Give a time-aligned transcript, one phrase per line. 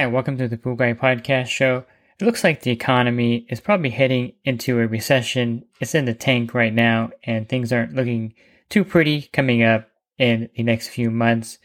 [0.00, 1.84] Hi, welcome to the Pool Guy Podcast Show.
[2.18, 5.66] It looks like the economy is probably heading into a recession.
[5.78, 8.32] It's in the tank right now, and things aren't looking
[8.70, 11.58] too pretty coming up in the next few months.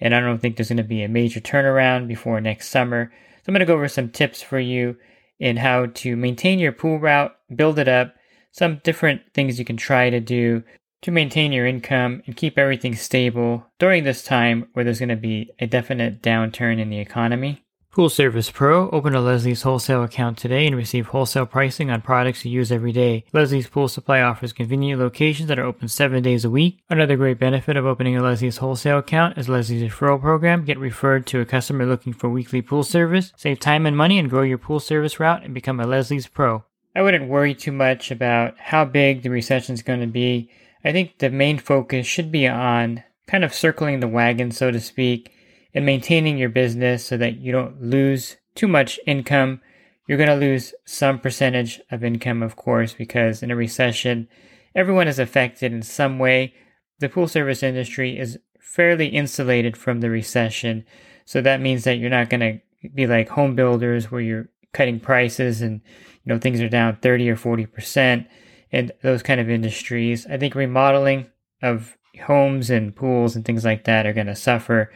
[0.00, 3.12] And I don't think there's going to be a major turnaround before next summer.
[3.12, 4.96] So I'm going to go over some tips for you
[5.38, 8.14] in how to maintain your pool route, build it up,
[8.52, 10.62] some different things you can try to do
[11.02, 15.16] to maintain your income and keep everything stable during this time where there's going to
[15.16, 17.62] be a definite downturn in the economy.
[17.92, 18.88] Pool Service Pro.
[18.88, 22.90] Open a Leslie's wholesale account today and receive wholesale pricing on products you use every
[22.90, 23.26] day.
[23.34, 26.78] Leslie's Pool Supply offers convenient locations that are open seven days a week.
[26.88, 30.64] Another great benefit of opening a Leslie's wholesale account is Leslie's referral program.
[30.64, 33.30] Get referred to a customer looking for weekly pool service.
[33.36, 36.64] Save time and money and grow your pool service route and become a Leslie's Pro.
[36.96, 40.50] I wouldn't worry too much about how big the recession is going to be.
[40.82, 44.80] I think the main focus should be on kind of circling the wagon, so to
[44.80, 45.30] speak
[45.74, 49.60] and maintaining your business so that you don't lose too much income.
[50.06, 54.28] You're going to lose some percentage of income, of course, because in a recession,
[54.74, 56.54] everyone is affected in some way.
[56.98, 60.84] The pool service industry is fairly insulated from the recession.
[61.24, 64.98] So that means that you're not going to be like home builders where you're cutting
[64.98, 65.80] prices and
[66.24, 68.26] you know things are down 30 or 40%
[68.72, 70.26] and those kind of industries.
[70.26, 71.26] I think remodeling
[71.62, 74.92] of homes and pools and things like that are going to suffer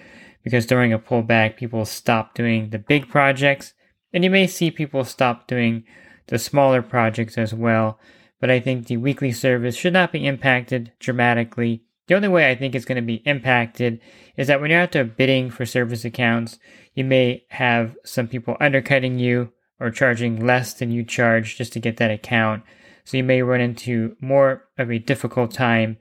[0.47, 3.75] because during a pullback, people stop doing the big projects,
[4.13, 5.83] and you may see people stop doing
[6.29, 7.99] the smaller projects as well.
[8.41, 11.83] But I think the weekly service should not be impacted dramatically.
[12.07, 14.01] The only way I think it's going to be impacted
[14.37, 16.61] is that when you're out there bidding for service accounts,
[16.95, 19.51] you may have some people undercutting you
[19.81, 22.63] or charging less than you charge just to get that account.
[23.03, 25.97] So you may run into more of a difficult time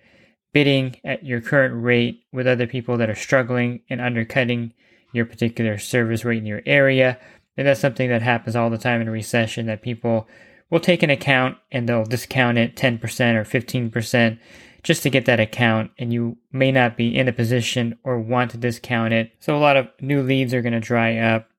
[0.56, 4.72] bidding at your current rate with other people that are struggling and undercutting
[5.12, 7.20] your particular service rate in your area.
[7.58, 10.30] And that's something that happens all the time in a recession that people
[10.70, 13.02] will take an account and they'll discount it 10%
[13.36, 14.40] or 15%
[14.82, 15.92] just to get that account.
[16.00, 19.34] And you may not be in a position or want to discount it.
[19.42, 21.50] So a lot of new leads are going to dry up.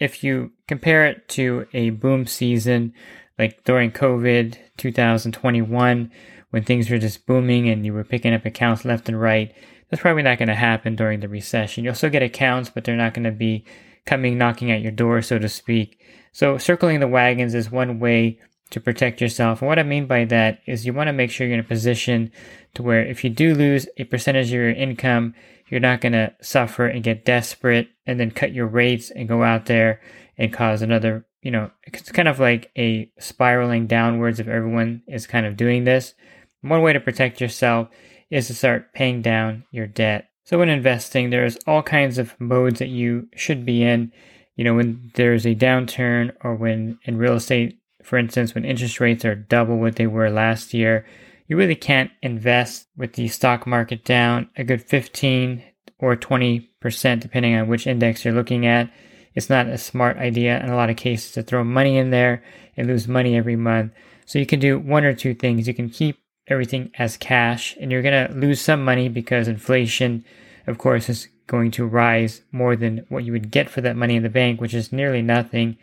[0.00, 2.94] If you compare it to a boom season,
[3.38, 6.10] like during COVID 2021,
[6.50, 9.54] when things were just booming and you were picking up accounts left and right.
[9.88, 11.84] That's probably not going to happen during the recession.
[11.84, 13.64] You'll still get accounts, but they're not going to be
[14.06, 16.00] coming knocking at your door, so to speak.
[16.32, 18.38] So circling the wagons is one way
[18.70, 19.60] to protect yourself.
[19.60, 21.64] And what I mean by that is you want to make sure you're in a
[21.64, 22.30] position
[22.74, 25.34] to where if you do lose a percentage of your income,
[25.68, 29.42] you're not going to suffer and get desperate and then cut your rates and go
[29.42, 30.00] out there
[30.38, 35.26] and cause another, you know, it's kind of like a spiraling downwards if everyone is
[35.26, 36.14] kind of doing this.
[36.62, 37.88] One way to protect yourself
[38.30, 40.30] is to start paying down your debt.
[40.44, 44.12] So when investing, there's all kinds of modes that you should be in.
[44.56, 49.00] You know, when there's a downturn or when in real estate, for instance, when interest
[49.00, 51.06] rates are double what they were last year,
[51.46, 55.62] you really can't invest with the stock market down a good 15
[55.98, 58.90] or 20% depending on which index you're looking at.
[59.34, 62.42] It's not a smart idea in a lot of cases to throw money in there
[62.76, 63.92] and lose money every month.
[64.26, 65.66] So you can do one or two things.
[65.66, 66.19] You can keep
[66.50, 70.24] everything as cash, and you're going to lose some money because inflation,
[70.66, 74.16] of course, is going to rise more than what you would get for that money
[74.16, 75.76] in the bank, which is nearly nothing.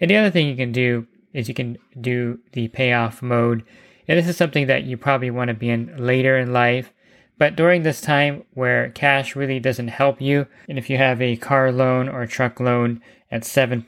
[0.00, 3.64] And the other thing you can do is you can do the payoff mode.
[4.06, 6.92] And this is something that you probably want to be in later in life.
[7.36, 11.36] But during this time where cash really doesn't help you, and if you have a
[11.36, 13.82] car loan or a truck loan at 7%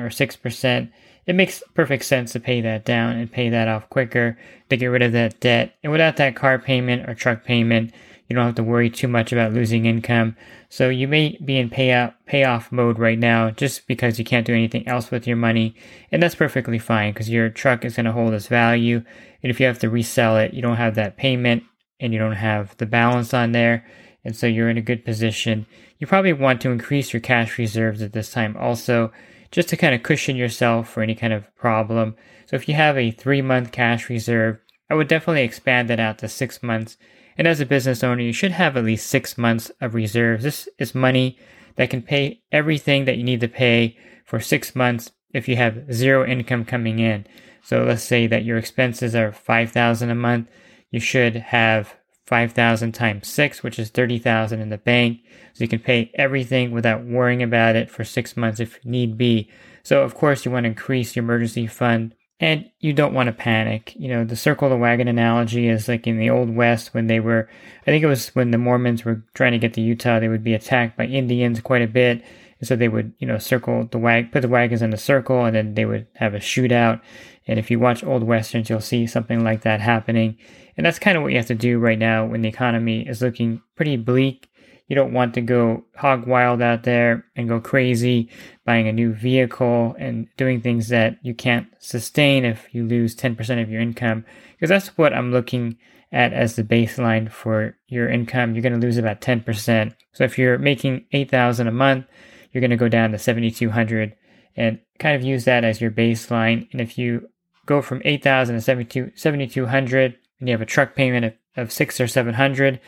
[0.00, 0.92] or 6%,
[1.26, 4.38] it makes perfect sense to pay that down and pay that off quicker
[4.70, 5.74] to get rid of that debt.
[5.82, 7.92] And without that car payment or truck payment,
[8.28, 10.36] you don't have to worry too much about losing income.
[10.68, 14.54] So you may be in payout payoff mode right now just because you can't do
[14.54, 15.74] anything else with your money,
[16.10, 19.04] and that's perfectly fine because your truck is going to hold its value.
[19.42, 21.64] And if you have to resell it, you don't have that payment
[22.00, 23.86] and you don't have the balance on there,
[24.24, 25.66] and so you're in a good position.
[25.98, 29.12] You probably want to increase your cash reserves at this time also
[29.52, 32.16] just to kind of cushion yourself for any kind of problem.
[32.46, 34.58] So if you have a three month cash reserve,
[34.90, 36.96] I would definitely expand that out to six months
[37.38, 40.44] And as a business owner, you should have at least six months of reserves.
[40.44, 41.38] This is money
[41.76, 43.96] that can pay everything that you need to pay
[44.26, 47.26] for six months if you have zero income coming in.
[47.62, 50.48] So let's say that your expenses are 5000 a month.
[50.90, 51.94] You should have
[52.32, 55.20] 5000 times 6, which is 30,000 in the bank.
[55.52, 59.50] So you can pay everything without worrying about it for 6 months if need be.
[59.82, 63.34] So of course you want to increase your emergency fund and you don't want to
[63.34, 63.94] panic.
[63.96, 67.20] You know, the circle the wagon analogy is like in the old west when they
[67.20, 67.50] were
[67.82, 70.42] I think it was when the Mormons were trying to get to Utah, they would
[70.42, 72.24] be attacked by Indians quite a bit.
[72.62, 75.54] So they would, you know, circle the wag, put the wagons in a circle, and
[75.54, 77.02] then they would have a shootout.
[77.46, 80.38] And if you watch old westerns, you'll see something like that happening.
[80.76, 83.22] And that's kind of what you have to do right now when the economy is
[83.22, 84.48] looking pretty bleak.
[84.88, 88.28] You don't want to go hog wild out there and go crazy
[88.64, 93.62] buying a new vehicle and doing things that you can't sustain if you lose 10%
[93.62, 94.24] of your income.
[94.52, 95.78] Because that's what I'm looking
[96.12, 98.54] at as the baseline for your income.
[98.54, 99.94] You're going to lose about 10%.
[100.12, 102.06] So if you're making 8000 a month,
[102.52, 104.14] you're going to go down to 7200
[104.56, 106.68] and kind of use that as your baseline.
[106.72, 107.28] And if you
[107.64, 112.08] go from 8000 to 7200 and you have a truck payment of, of 6 or
[112.08, 112.80] 700,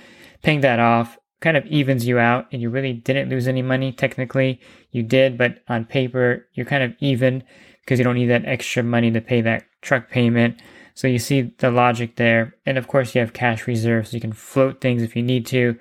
[0.42, 3.92] paying that off kind of evens you out and you really didn't lose any money
[3.92, 4.60] technically.
[4.90, 7.44] You did, but on paper you're kind of even
[7.80, 10.60] because you don't need that extra money to pay that truck payment.
[10.94, 12.56] So you see the logic there.
[12.66, 15.46] And of course you have cash reserves so you can float things if you need
[15.46, 15.78] to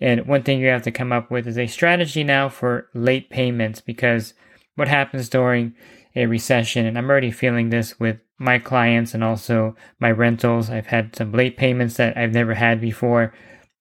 [0.00, 3.30] and one thing you have to come up with is a strategy now for late
[3.30, 4.34] payments because
[4.74, 5.74] what happens during
[6.16, 10.70] a recession, and I'm already feeling this with my clients and also my rentals.
[10.70, 13.32] I've had some late payments that I've never had before,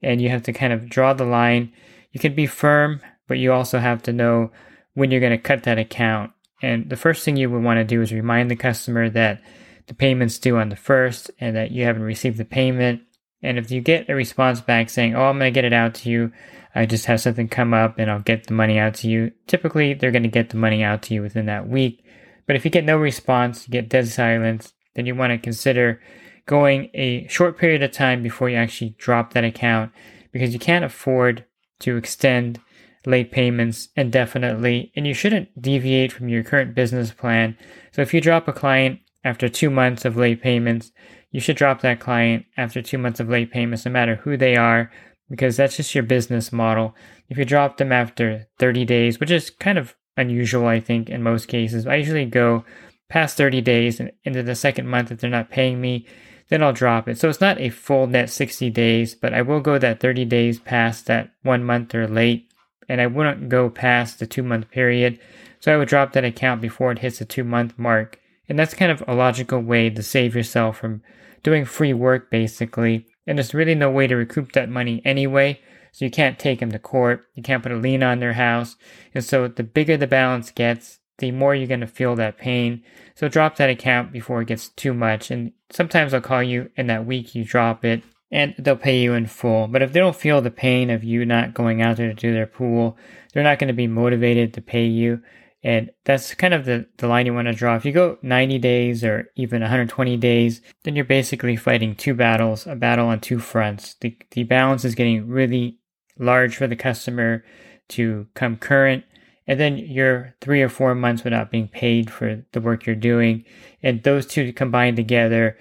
[0.01, 1.71] and you have to kind of draw the line.
[2.11, 4.51] You can be firm, but you also have to know
[4.93, 6.31] when you're going to cut that account.
[6.61, 9.41] And the first thing you would want to do is remind the customer that
[9.87, 13.01] the payment's due on the first and that you haven't received the payment
[13.45, 15.93] and if you get a response back saying, oh, I'm going to get it out
[15.95, 16.31] to you,
[16.73, 19.93] I just have something come up and I'll get the money out to you, typically
[19.93, 22.03] they're going to get the money out to you within that week.
[22.47, 26.01] But if you get no response, you get dead silence, then you want to consider
[26.45, 29.91] going a short period of time before you actually drop that account
[30.31, 31.45] because you can't afford
[31.79, 32.59] to extend
[33.05, 37.57] late payments indefinitely and you shouldn't deviate from your current business plan.
[37.91, 40.91] So if you drop a client after two months of late payments,
[41.31, 44.55] you should drop that client after two months of late payments, no matter who they
[44.55, 44.91] are,
[45.29, 46.95] because that's just your business model.
[47.27, 51.23] If you drop them after 30 days, which is kind of unusual, I think, in
[51.23, 52.63] most cases, I usually go
[53.09, 56.05] past 30 days and into the second month if they're not paying me,
[56.49, 57.19] then I'll drop it.
[57.19, 60.59] So it's not a full net 60 days, but I will go that 30 days
[60.59, 62.51] past that one month or late,
[62.87, 65.19] and I wouldn't go past the two month period.
[65.59, 68.19] So I would drop that account before it hits the two month mark.
[68.47, 71.01] And that's kind of a logical way to save yourself from
[71.41, 75.59] doing free work basically, and there's really no way to recoup that money anyway.
[75.95, 78.75] So you can't take them to court, you can't put a lien on their house,
[79.13, 82.83] and so the bigger the balance gets, the more you're going to feel that pain.
[83.15, 85.31] So drop that account before it gets too much.
[85.31, 89.13] And sometimes I'll call you in that week you drop it and they'll pay you
[89.13, 89.67] in full.
[89.67, 92.33] But if they don't feel the pain of you not going out there to do
[92.33, 92.97] their pool,
[93.31, 95.21] they're not going to be motivated to pay you.
[95.63, 97.77] And that's kind of the, the line you want to draw.
[97.77, 102.67] If you go 90 days or even 120 days, then you're basically fighting two battles,
[102.67, 103.95] a battle on two fronts.
[104.01, 105.79] The, the balance is getting really
[106.17, 107.43] large for the customer
[107.89, 109.03] to come current.
[109.47, 113.45] And then you're three or four months without being paid for the work you're doing.
[113.83, 115.57] And those two combined together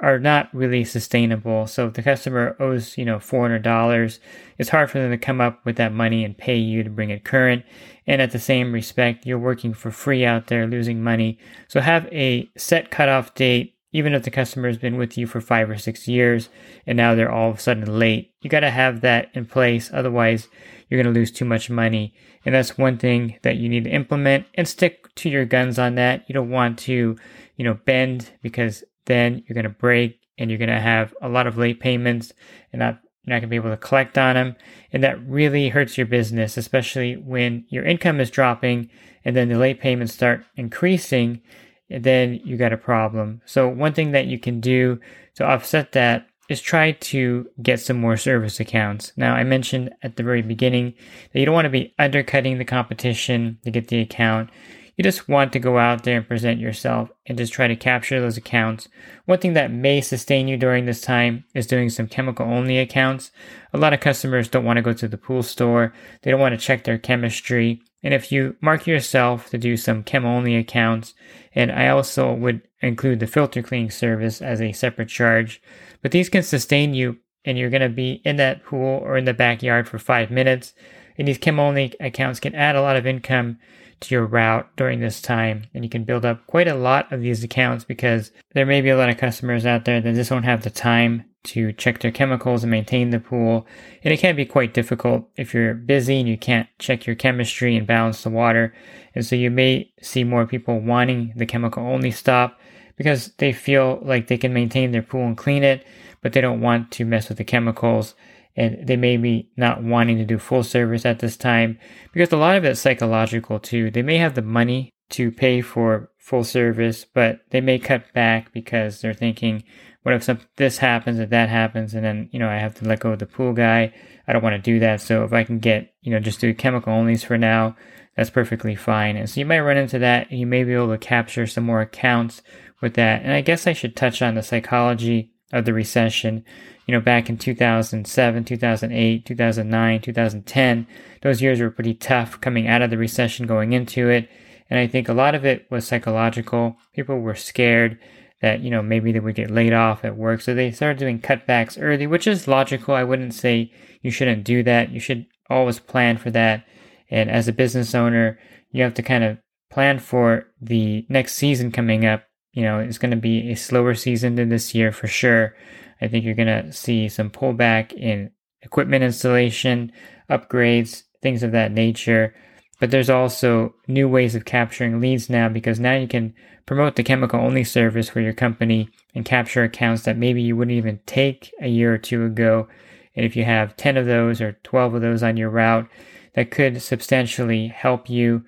[0.00, 1.66] are not really sustainable.
[1.66, 4.18] So if the customer owes, you know, $400,
[4.58, 7.10] it's hard for them to come up with that money and pay you to bring
[7.10, 7.64] it current.
[8.06, 11.38] And at the same respect, you're working for free out there losing money.
[11.68, 15.40] So have a set cutoff date, even if the customer has been with you for
[15.40, 16.50] five or six years
[16.86, 18.30] and now they're all of a sudden late.
[18.42, 19.90] You got to have that in place.
[19.90, 20.48] Otherwise,
[20.88, 22.14] you're going to lose too much money.
[22.44, 25.94] And that's one thing that you need to implement and stick to your guns on
[25.94, 26.24] that.
[26.28, 27.16] You don't want to,
[27.56, 31.28] you know, bend because then you're going to break and you're going to have a
[31.30, 32.34] lot of late payments
[32.72, 34.56] and not you're not going to be able to collect on them.
[34.92, 38.90] And that really hurts your business, especially when your income is dropping
[39.24, 41.40] and then the late payments start increasing.
[41.88, 43.42] Then you got a problem.
[43.44, 45.00] So, one thing that you can do
[45.36, 49.12] to offset that is try to get some more service accounts.
[49.16, 50.94] Now, I mentioned at the very beginning
[51.32, 54.50] that you don't want to be undercutting the competition to get the account.
[54.96, 58.18] You just want to go out there and present yourself and just try to capture
[58.18, 58.88] those accounts.
[59.26, 63.30] One thing that may sustain you during this time is doing some chemical only accounts.
[63.74, 66.58] A lot of customers don't want to go to the pool store, they don't want
[66.58, 67.82] to check their chemistry.
[68.02, 71.12] And if you mark yourself to do some chem only accounts,
[71.54, 75.60] and I also would include the filter cleaning service as a separate charge,
[76.00, 79.26] but these can sustain you and you're going to be in that pool or in
[79.26, 80.72] the backyard for five minutes.
[81.18, 83.58] And these chem only accounts can add a lot of income
[84.00, 85.66] to your route during this time.
[85.74, 88.90] And you can build up quite a lot of these accounts because there may be
[88.90, 92.10] a lot of customers out there that just don't have the time to check their
[92.10, 93.66] chemicals and maintain the pool.
[94.02, 97.76] And it can be quite difficult if you're busy and you can't check your chemistry
[97.76, 98.74] and balance the water.
[99.14, 102.58] And so you may see more people wanting the chemical only stop
[102.96, 105.86] because they feel like they can maintain their pool and clean it,
[106.20, 108.14] but they don't want to mess with the chemicals.
[108.56, 111.78] And they may be not wanting to do full service at this time
[112.12, 113.90] because a lot of it's psychological too.
[113.90, 118.52] They may have the money to pay for full service, but they may cut back
[118.52, 119.62] because they're thinking,
[120.06, 122.84] what if some, this happens or that happens and then you know i have to
[122.84, 123.92] let go of the pool guy.
[124.28, 125.00] I don't want to do that.
[125.00, 127.74] So if i can get you know just do chemical onlys for now
[128.16, 129.16] that's perfectly fine.
[129.16, 130.30] And so you might run into that.
[130.30, 132.40] You may be able to capture some more accounts
[132.80, 133.22] with that.
[133.22, 136.44] And i guess i should touch on the psychology of the recession
[136.86, 140.86] you know back in 2007 2008 2009 2010
[141.22, 144.28] those years were pretty tough coming out of the recession going into it.
[144.70, 146.76] And i think a lot of it was psychological.
[146.94, 147.98] People were scared
[148.42, 150.40] that you know maybe they would get laid off at work.
[150.40, 152.94] So they started doing cutbacks early which is logical.
[152.94, 153.72] I wouldn't say
[154.02, 154.90] you shouldn't do that.
[154.90, 156.64] You should always plan for that.
[157.10, 158.38] And as a business owner
[158.70, 159.38] you have to kind of
[159.70, 162.22] plan for the next season coming up
[162.56, 165.54] you know it's going to be a slower season than this year for sure
[166.00, 168.30] i think you're going to see some pullback in
[168.62, 169.92] equipment installation
[170.28, 172.34] upgrades things of that nature
[172.78, 176.34] but there's also new ways of capturing leads now because now you can
[176.66, 180.76] promote the chemical only service for your company and capture accounts that maybe you wouldn't
[180.76, 182.68] even take a year or two ago.
[183.14, 185.88] And if you have 10 of those or 12 of those on your route,
[186.34, 188.44] that could substantially help you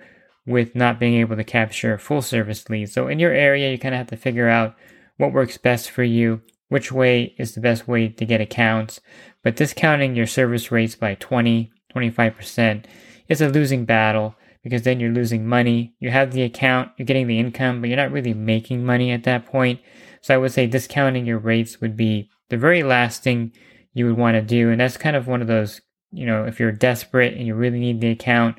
[0.48, 2.92] with not being able to capture full service leads.
[2.92, 4.74] So in your area, you kind of have to figure out
[5.18, 9.00] what works best for you, which way is the best way to get accounts.
[9.44, 12.84] But discounting your service rates by 20, 25%
[13.28, 15.94] is a losing battle because then you're losing money.
[16.00, 19.24] You have the account, you're getting the income, but you're not really making money at
[19.24, 19.80] that point.
[20.22, 23.52] So I would say discounting your rates would be the very last thing
[23.92, 24.70] you would want to do.
[24.70, 27.78] And that's kind of one of those, you know, if you're desperate and you really
[27.78, 28.58] need the account,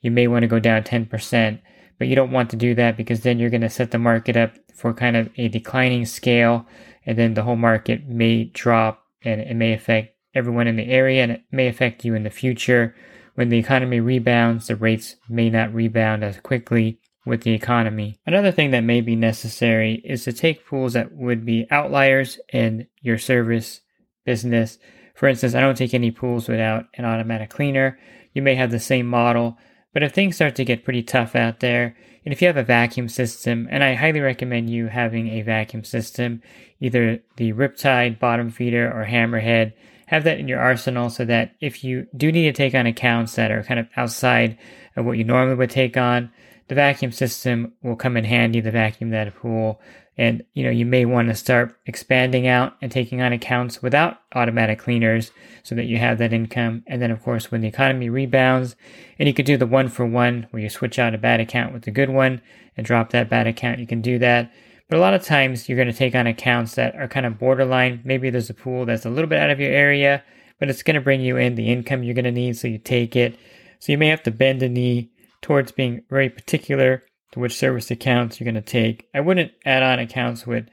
[0.00, 1.60] you may want to go down 10%,
[1.98, 4.36] but you don't want to do that because then you're going to set the market
[4.36, 6.66] up for kind of a declining scale.
[7.04, 11.22] And then the whole market may drop and it may affect everyone in the area
[11.22, 12.94] and it may affect you in the future.
[13.34, 18.18] When the economy rebounds, the rates may not rebound as quickly with the economy.
[18.26, 22.86] Another thing that may be necessary is to take pools that would be outliers in
[23.00, 23.80] your service
[24.24, 24.78] business.
[25.14, 27.98] For instance, I don't take any pools without an automatic cleaner.
[28.32, 29.58] You may have the same model,
[29.92, 32.62] but if things start to get pretty tough out there, and if you have a
[32.62, 36.42] vacuum system, and I highly recommend you having a vacuum system,
[36.80, 39.72] either the Riptide bottom feeder or Hammerhead,
[40.06, 43.36] have that in your arsenal so that if you do need to take on accounts
[43.36, 44.58] that are kind of outside
[44.96, 46.30] of what you normally would take on,
[46.68, 49.80] the vacuum system will come in handy, the vacuum that pool.
[50.18, 54.18] And you know, you may want to start expanding out and taking on accounts without
[54.34, 55.30] automatic cleaners
[55.62, 56.82] so that you have that income.
[56.86, 58.76] And then of course when the economy rebounds
[59.18, 61.72] and you could do the one for one where you switch out a bad account
[61.72, 62.42] with a good one
[62.76, 64.52] and drop that bad account, you can do that.
[64.90, 67.38] But a lot of times you're going to take on accounts that are kind of
[67.38, 68.00] borderline.
[68.04, 70.24] Maybe there's a pool that's a little bit out of your area,
[70.58, 72.78] but it's going to bring you in the income you're going to need, so you
[72.78, 73.38] take it.
[73.78, 77.90] So you may have to bend the knee towards being very particular to which service
[77.90, 79.08] accounts you're going to take.
[79.14, 80.66] I wouldn't add on accounts with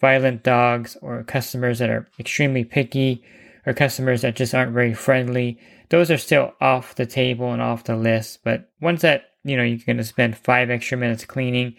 [0.00, 3.24] violent dogs or customers that are extremely picky
[3.66, 5.58] or customers that just aren't very friendly.
[5.88, 9.62] Those are still off the table and off the list, but ones that, you know,
[9.62, 11.74] you're going to spend five extra minutes cleaning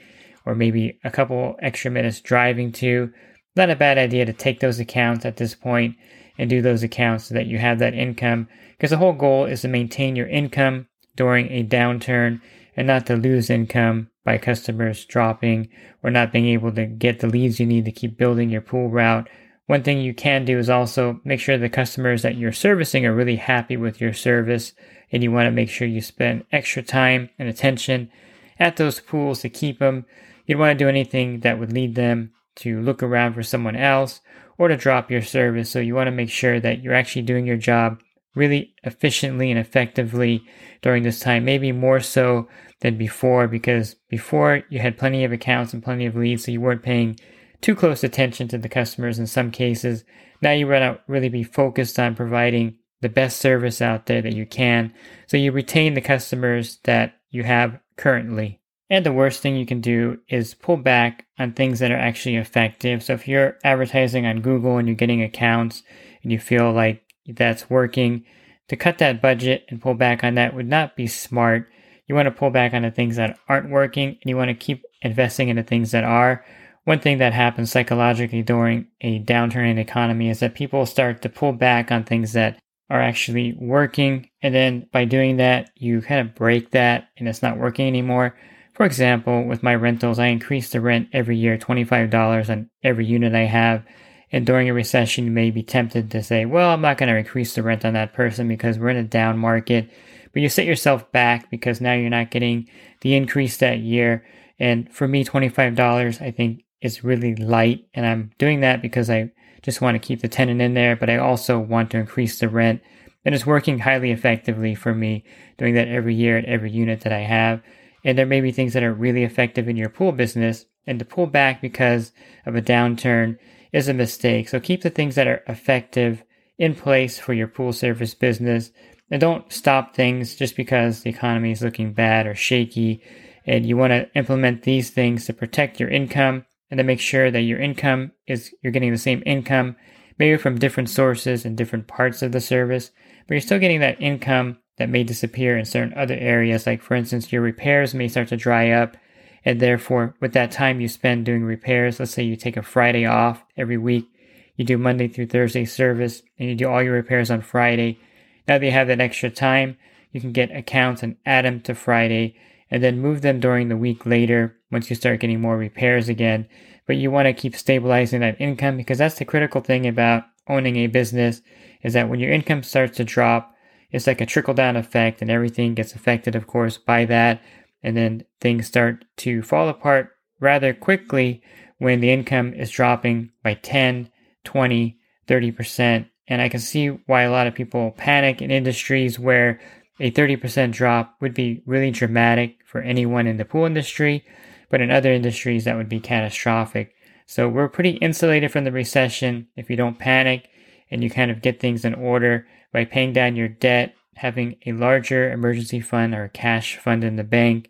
[0.46, 3.12] or maybe a couple extra minutes driving to.
[3.56, 5.96] Not a bad idea to take those accounts at this point
[6.38, 9.62] and do those accounts so that you have that income because the whole goal is
[9.62, 12.42] to maintain your income during a downturn
[12.76, 15.70] and not to lose income by customers dropping
[16.04, 18.90] or not being able to get the leads you need to keep building your pool
[18.90, 19.30] route.
[19.68, 23.16] One thing you can do is also make sure the customers that you're servicing are
[23.16, 24.74] really happy with your service
[25.12, 28.12] and you want to make sure you spend extra time and attention
[28.60, 30.06] at those pools to keep them
[30.46, 33.76] you don't want to do anything that would lead them to look around for someone
[33.76, 34.22] else
[34.58, 35.70] or to drop your service.
[35.70, 38.00] So you want to make sure that you're actually doing your job
[38.36, 40.44] really efficiently and effectively
[40.82, 42.48] during this time, maybe more so
[42.82, 46.62] than before, because before you had plenty of accounts and plenty of leads, so you
[46.62, 47.20] weren't paying
[47.62, 50.04] too close attention to the customers in some cases.
[50.42, 54.36] Now you want to really be focused on providing the best service out there that
[54.36, 54.94] you can,
[55.28, 58.60] so you retain the customers that you have currently.
[58.90, 62.36] And the worst thing you can do is pull back on things that are actually
[62.36, 63.02] effective.
[63.02, 65.82] So if you're advertising on Google and you're getting accounts
[66.22, 68.26] and you feel like that's working,
[68.68, 71.70] to cut that budget and pull back on that would not be smart.
[72.08, 74.56] You want to pull back on the things that aren't working and you want to
[74.56, 76.46] keep investing in the things that are.
[76.84, 81.24] One thing that happens psychologically during a downturn in the economy is that people start
[81.24, 82.60] to pull back on things that
[82.90, 84.30] are actually working.
[84.44, 88.38] And then by doing that, you kind of break that and it's not working anymore.
[88.74, 93.34] For example, with my rentals, I increase the rent every year $25 on every unit
[93.34, 93.84] I have.
[94.32, 97.18] And during a recession, you may be tempted to say, well, I'm not going to
[97.18, 99.90] increase the rent on that person because we're in a down market.
[100.36, 102.68] But you set yourself back because now you're not getting
[103.00, 104.26] the increase that year.
[104.60, 107.88] And for me, $25, I think is really light.
[107.94, 111.10] And I'm doing that because I just want to keep the tenant in there, but
[111.10, 112.82] I also want to increase the rent.
[113.24, 115.24] And it's working highly effectively for me
[115.58, 117.62] doing that every year at every unit that I have.
[118.04, 120.66] And there may be things that are really effective in your pool business.
[120.86, 122.12] And to pull back because
[122.46, 123.38] of a downturn
[123.72, 124.50] is a mistake.
[124.50, 126.26] So keep the things that are effective
[126.58, 128.72] in place for your pool service business.
[129.12, 133.04] And don't stop things just because the economy is looking bad or shaky.
[133.46, 137.30] And you want to implement these things to protect your income and to make sure
[137.30, 139.76] that your income is you're getting the same income,
[140.18, 142.92] maybe from different sources and different parts of the service,
[143.28, 146.66] but you're still getting that income that may disappear in certain other areas.
[146.66, 148.98] Like for instance, your repairs may start to dry up,
[149.44, 153.06] and therefore, with that time you spend doing repairs, let's say you take a Friday
[153.06, 154.08] off every week,
[154.56, 158.00] you do Monday through Thursday service, and you do all your repairs on Friday.
[158.48, 159.78] Now that you have that extra time,
[160.12, 162.38] you can get accounts and add them to Friday
[162.72, 166.48] and then move them during the week later once you start getting more repairs again.
[166.88, 170.78] But you want to keep stabilizing that income because that's the critical thing about owning
[170.78, 171.42] a business
[171.84, 173.54] is that when your income starts to drop,
[173.92, 177.42] it's like a trickle down effect and everything gets affected, of course, by that.
[177.84, 180.10] And then things start to fall apart
[180.40, 181.42] rather quickly
[181.78, 184.10] when the income is dropping by 10,
[184.44, 186.10] 20, 30%.
[186.28, 189.60] And I can see why a lot of people panic in industries where
[190.00, 194.26] a 30% drop would be really dramatic for anyone in the pool industry,
[194.70, 196.94] but in other industries that would be catastrophic.
[197.26, 200.50] So we're pretty insulated from the recession if you don't panic
[200.92, 204.74] and you kind of get things in order by paying down your debt, having a
[204.74, 207.70] larger emergency fund or cash fund in the bank,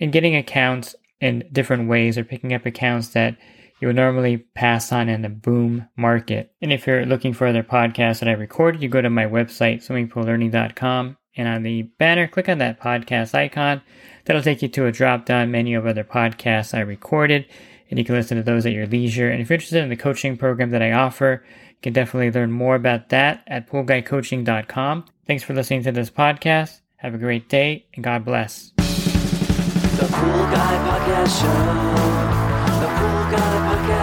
[0.00, 3.36] and getting accounts in different ways or picking up accounts that
[3.84, 6.54] you would normally pass on in a boom market.
[6.62, 9.86] And if you're looking for other podcasts that I recorded, you go to my website,
[9.86, 13.82] swimmingpoollearning.com, and on the banner, click on that podcast icon.
[14.24, 17.44] That'll take you to a drop down menu of other podcasts I recorded,
[17.90, 19.28] and you can listen to those at your leisure.
[19.28, 22.52] And if you're interested in the coaching program that I offer, you can definitely learn
[22.52, 25.04] more about that at poolguycoaching.com.
[25.26, 26.80] Thanks for listening to this podcast.
[26.96, 28.70] Have a great day, and God bless.
[28.78, 32.33] The Pool Guy Podcast Show.